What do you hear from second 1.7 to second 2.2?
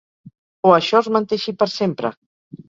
sempre?